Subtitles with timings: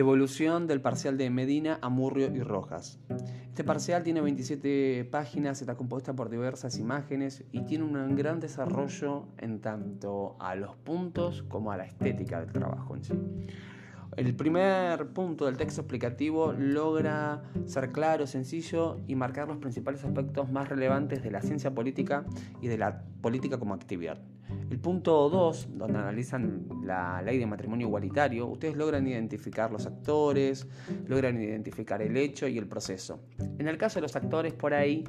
[0.00, 2.98] Devolución del parcial de Medina, Amurrio y Rojas.
[3.48, 9.26] Este parcial tiene 27 páginas, está compuesta por diversas imágenes y tiene un gran desarrollo
[9.36, 13.12] en tanto a los puntos como a la estética del trabajo en sí.
[14.16, 20.50] El primer punto del texto explicativo logra ser claro, sencillo y marcar los principales aspectos
[20.50, 22.24] más relevantes de la ciencia política
[22.60, 24.18] y de la política como actividad.
[24.68, 30.66] El punto 2, donde analizan la ley de matrimonio igualitario, ustedes logran identificar los actores,
[31.06, 33.20] logran identificar el hecho y el proceso.
[33.58, 35.04] En el caso de los actores, por ahí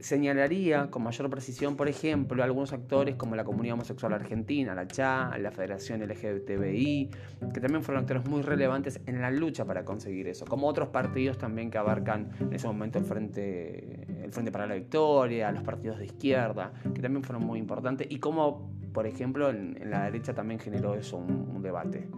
[0.00, 5.36] señalaría con mayor precisión, por ejemplo, algunos actores como la comunidad homosexual argentina, la CHA,
[5.38, 7.10] la Federación LGBTBI,
[7.52, 11.38] que también fueron actores muy relevantes en la lucha para conseguir eso, como otros partidos
[11.38, 15.98] también que abarcan en ese momento el Frente, el frente para la Victoria, los partidos
[15.98, 20.60] de izquierda, que también fueron muy importantes, y como, por ejemplo, en, la derecha también
[20.60, 22.08] generó eso un, debate.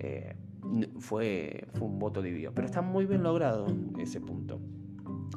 [0.00, 0.34] Eh,
[0.98, 3.66] fue, fue un voto dividido, pero está muy bien logrado
[3.98, 4.60] ese punto.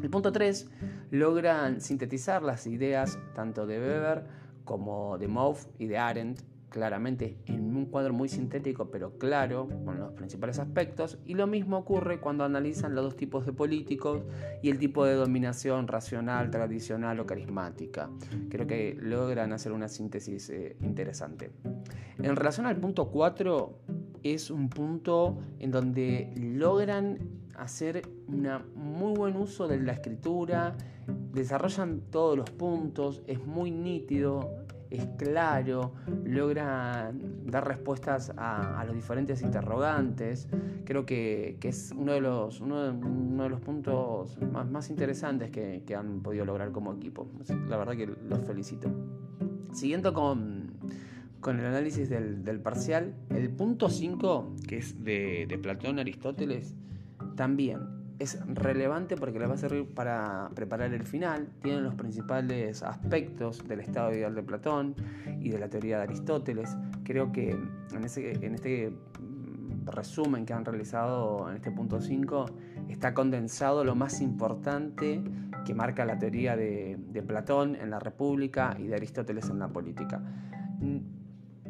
[0.02, 0.70] El punto 3
[1.11, 4.25] logran sintetizar las ideas tanto de Weber
[4.64, 10.00] como de Moff y de Arendt claramente en un cuadro muy sintético pero claro con
[10.00, 14.23] los principales aspectos y lo mismo ocurre cuando analizan los dos tipos de políticos
[14.64, 18.09] y el tipo de dominación racional, tradicional o carismática.
[18.50, 21.52] Creo que logran hacer una síntesis eh, interesante.
[22.17, 23.80] En relación al punto 4
[24.23, 30.76] es un punto en donde logran hacer un muy buen uso de la escritura,
[31.31, 34.50] desarrollan todos los puntos, es muy nítido,
[34.90, 35.94] es claro,
[36.26, 37.14] logra
[37.45, 40.48] dar respuestas a, los diferentes interrogantes.
[40.86, 46.45] Creo que, es uno de los, uno de, los puntos más, interesantes que, han podido
[46.45, 47.28] lograr como equipo.
[47.70, 48.89] La verdad que los felicito.
[49.72, 50.73] Siguiendo con,
[51.39, 56.76] con el análisis del, parcial, el punto 5, que es de, de Platón Aristóteles,
[57.42, 57.80] también
[58.20, 61.49] es relevante porque le va a servir para preparar el final.
[61.64, 64.93] Tiene los principales aspectos del estado ideal de Platón
[65.39, 66.77] y de la teoría de Aristóteles.
[67.04, 68.93] Creo que en, este
[69.86, 72.45] resumen que han realizado en este punto 5
[72.89, 75.23] está condensado lo más importante
[75.65, 79.70] que marca la teoría de, de Platón en la República y de Aristóteles en la
[79.70, 80.21] política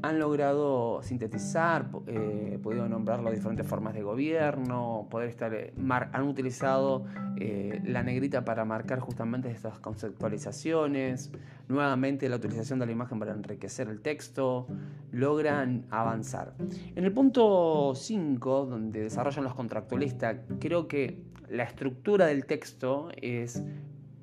[0.03, 5.73] han logrado sintetizar, eh, podido nombrar las diferentes formas de gobierno, poder estar, eh,
[6.11, 7.05] han utilizado
[7.37, 11.31] eh, la negrita para marcar justamente estas conceptualizaciones,
[11.67, 14.67] nuevamente la utilización de la imagen para enriquecer el texto,
[15.11, 16.53] logran avanzar.
[16.95, 23.61] En el punto 5, donde desarrollan los contractualistas, creo que la estructura del texto es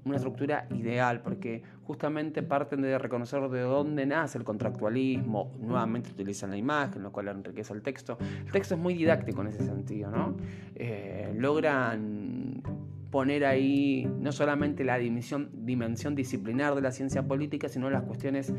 [0.08, 6.50] una estructura ideal, porque justamente parten de reconocer de dónde nace el contractualismo, nuevamente utilizan
[6.50, 8.18] la imagen, lo cual enriquece el texto.
[8.44, 10.36] El texto es muy didáctico en ese sentido, ¿no?
[10.74, 12.62] Eh, logran
[13.10, 18.52] poner ahí no solamente la dimensión, dimensión disciplinar de la ciencia política, sino las cuestiones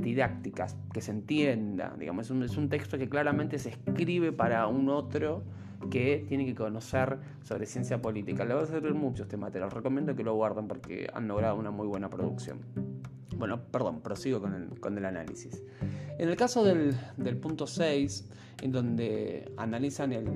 [0.00, 4.66] didácticas, que se entienda, digamos, es un, es un texto que claramente se escribe para
[4.66, 5.44] un otro
[5.90, 8.44] que tiene que conocer sobre ciencia política.
[8.44, 9.70] Le va a servir mucho este material.
[9.70, 12.60] Recomiendo que lo guarden porque han logrado una muy buena producción.
[13.36, 15.62] Bueno, perdón, prosigo con el, con el análisis.
[16.18, 16.94] En el caso del,
[17.40, 18.28] punto 6,
[18.62, 20.28] en donde analizan el,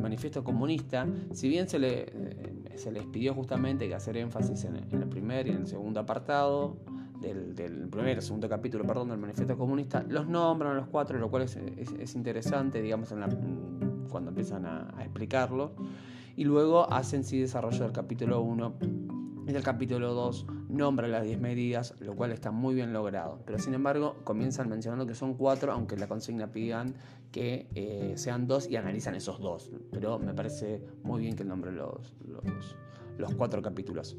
[0.00, 5.08] manifiesto comunista, si bien se, le, eh, les pidió justamente que hacer énfasis en, el
[5.08, 6.76] primer y en el segundo apartado,
[7.20, 11.30] del, del, primer, segundo capítulo, perdón, del manifiesto comunista, los nombran a los cuatro, lo
[11.30, 13.28] cual es interesante, digamos, en la,
[14.08, 15.72] cuando empiezan a, explicarlo.
[16.36, 18.74] Y luego hacen sí desarrollo del capítulo 1
[19.46, 23.40] y del capítulo 2 nombra las 10 medidas, lo cual está muy bien logrado.
[23.46, 26.94] Pero sin embargo, comienzan mencionando que son 4, aunque la consigna pidan
[27.30, 29.70] que eh, sean 2 y analizan esos 2.
[29.92, 32.76] Pero me parece muy bien que el nombre los, los,
[33.18, 34.16] los cuatro capítulos.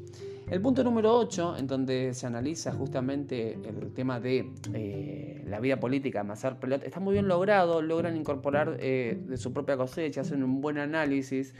[0.50, 5.78] El punto número 8, en donde se analiza justamente el tema de eh, la vida
[5.78, 10.22] política de Mazar Pelot, está muy bien logrado, logran incorporar eh, de su propia cosecha,
[10.22, 11.54] hacen un buen análisis.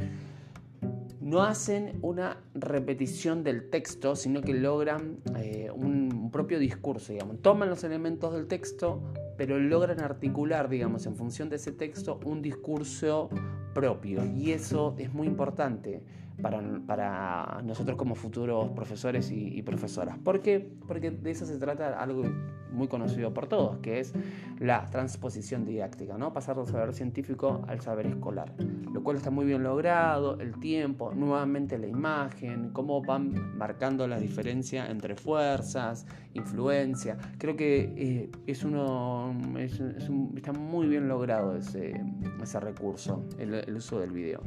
[1.28, 7.42] No hacen una repetición del texto, sino que logran eh, un propio discurso, digamos.
[7.42, 9.02] Toman los elementos del texto,
[9.36, 13.28] pero logran articular, digamos, en función de ese texto, un discurso
[13.74, 14.24] propio.
[14.24, 16.02] Y eso es muy importante
[16.40, 20.18] para, nosotros como futuros profesores y, profesoras.
[20.18, 20.60] ¿Por qué?
[20.86, 22.24] Porque de eso se trata algo
[22.70, 24.12] muy conocido por todos, que es
[24.58, 26.32] la transposición didáctica, ¿no?
[26.32, 28.52] pasar del saber científico al saber escolar,
[28.92, 34.18] lo cual está muy bien logrado, el tiempo, nuevamente la imagen, cómo van marcando la
[34.18, 37.16] diferencia entre fuerzas, influencia.
[37.38, 39.34] Creo que eh, es uno,
[40.36, 42.00] está muy bien logrado ese,
[42.42, 44.43] ese recurso, el, uso del video.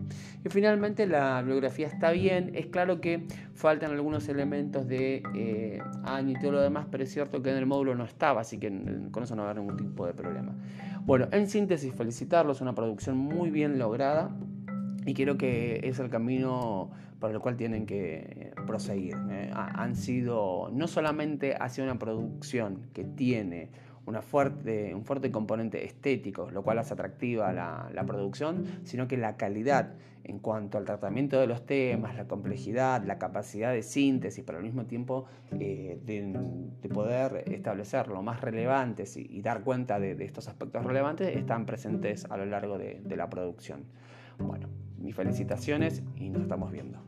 [0.45, 6.31] Y finalmente la bibliografía está bien, es claro que faltan algunos elementos de eh, año
[6.31, 8.69] y todo lo demás, pero es cierto que en el módulo no estaba, así que
[9.11, 10.55] con eso no haber ningún tipo de problema.
[11.05, 14.29] Bueno, en síntesis, felicitarlos, una producción muy bien lograda
[15.05, 19.15] y creo que es el camino por el cual tienen que proseguir.
[19.29, 19.51] ¿eh?
[19.53, 23.69] Han sido, no solamente hacia una producción que tiene
[24.05, 29.17] una fuerte, un fuerte componente estético, lo cual hace atractiva la, la, producción, sino que
[29.17, 29.93] la calidad
[30.23, 34.63] en cuanto al tratamiento de los temas, la complejidad, la capacidad de síntesis, pero al
[34.63, 35.25] mismo tiempo
[35.59, 41.35] eh, de, poder establecer lo más relevantes y, dar cuenta de, de, estos aspectos relevantes,
[41.35, 43.85] están presentes a lo largo de, de la producción.
[44.37, 44.67] Bueno,
[44.99, 46.99] mis felicitaciones y nos estamos viendo.